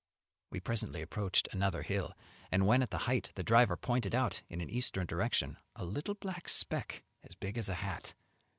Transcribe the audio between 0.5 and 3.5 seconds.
presently approached another hill, and when at the height, the